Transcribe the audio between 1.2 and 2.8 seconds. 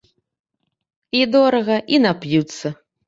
дорага, і нап'юцца.